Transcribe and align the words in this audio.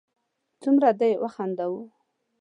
څومره 0.61 0.89
دې 0.99 1.11
و 1.21 1.23
خنداوه 1.33 1.83